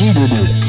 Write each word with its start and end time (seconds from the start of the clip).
he 0.00 0.14
did 0.14 0.32
it. 0.32 0.59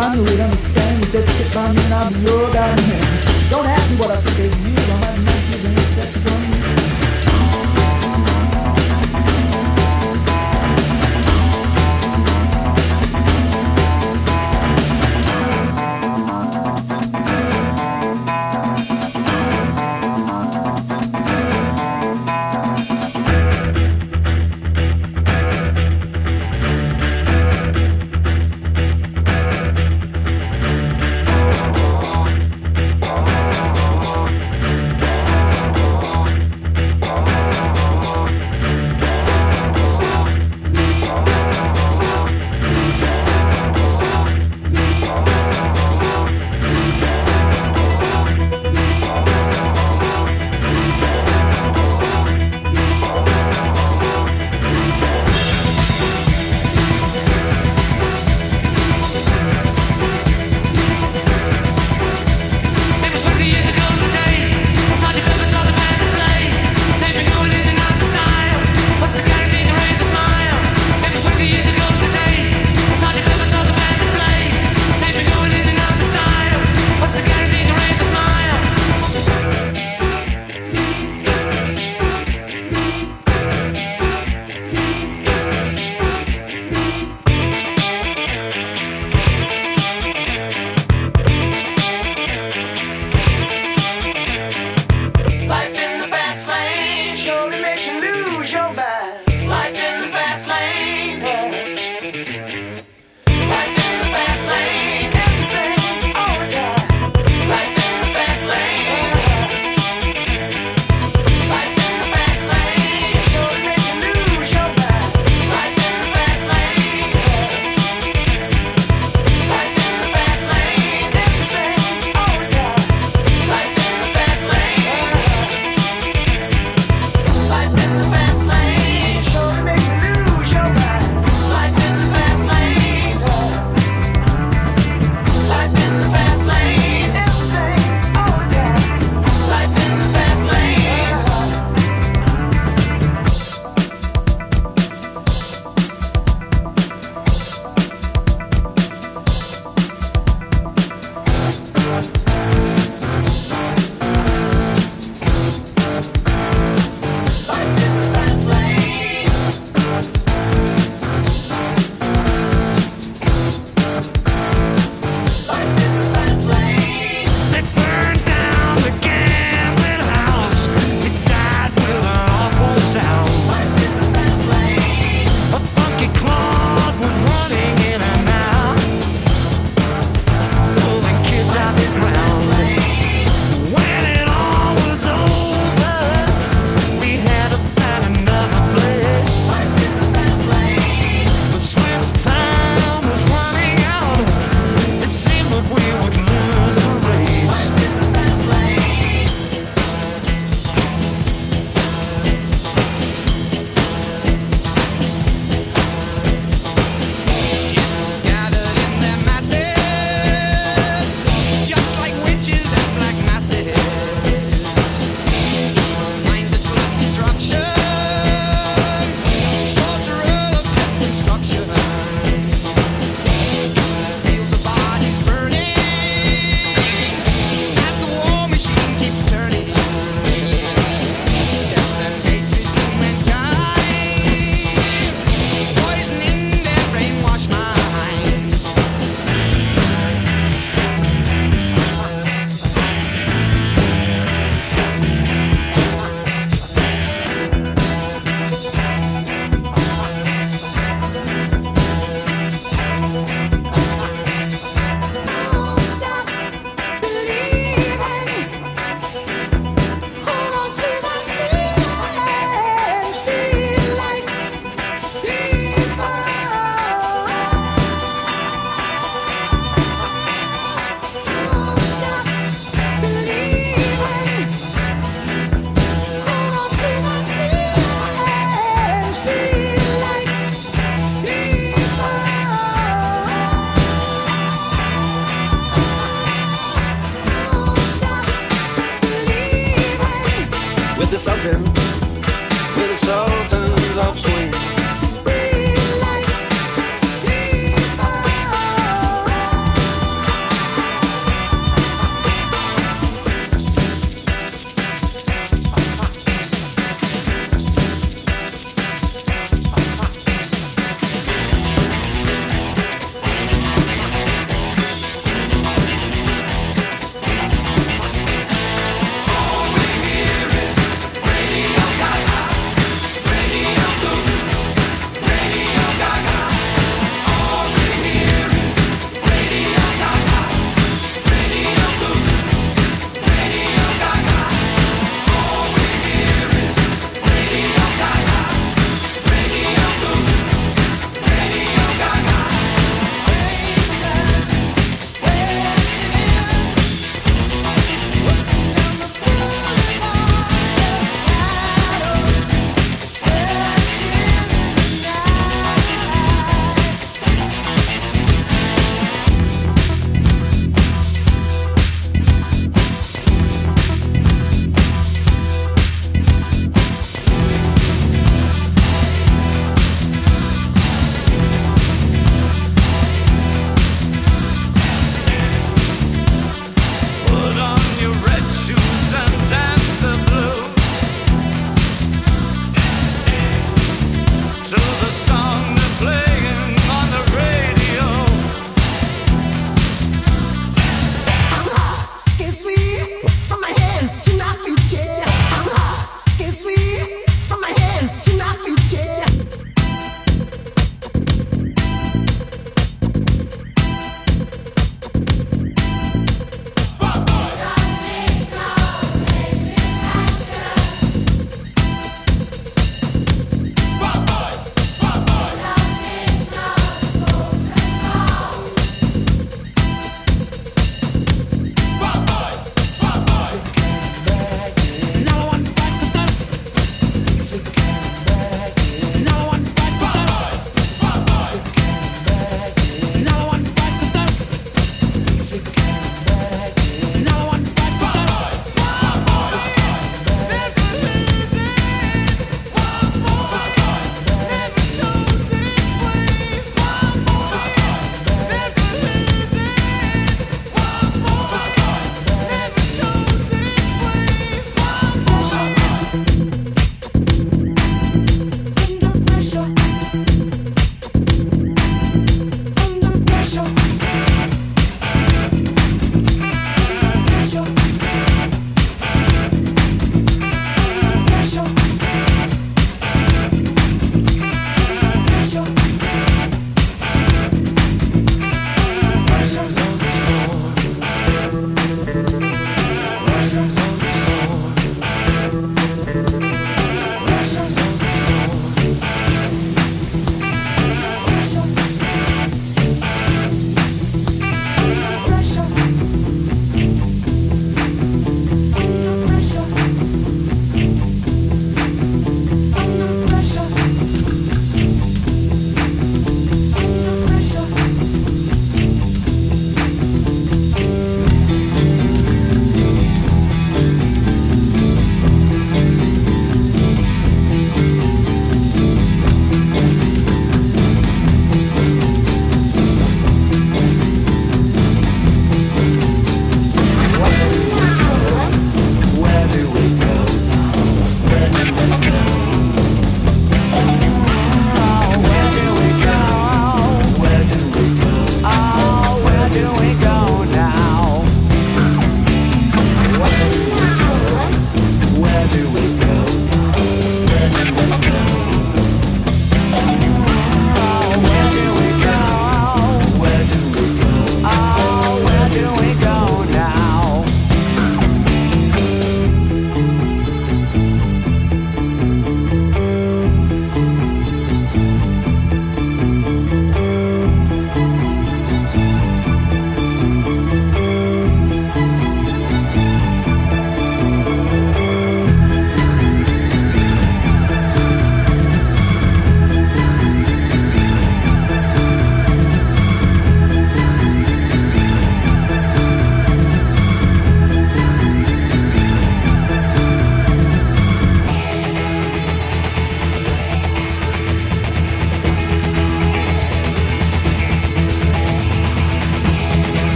I 0.00 0.14
knew 0.14 0.24
he'd 0.24 0.40
understand. 0.40 1.04
He 1.04 1.10
said, 1.10 1.28
sit 1.28 1.52
by 1.52 1.70
me 1.72 1.82
and 1.84 1.92
I'll 1.92 2.10
be 2.10 2.20
your 2.20 2.50
guiding 2.50 2.84
hand. 2.86 3.50
Don't 3.50 3.66
ask 3.66 3.90
me 3.90 3.96
what 3.98 4.10
I 4.10 4.16
think 4.16 4.38
of 4.38 4.66
you. 4.66 4.72
I 4.72 4.96
might 4.96 5.20
not 5.28 5.40
even 5.54 5.72
accept 5.76 6.12
from 6.24 6.52
you. 6.54 6.59